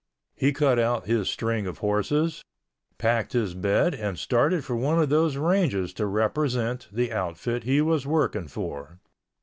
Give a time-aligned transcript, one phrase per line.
[0.35, 2.41] He cut out his string of horses,
[2.97, 7.81] packed his bed and started for one of those ranges to represent the outfit he
[7.81, 8.97] was working for.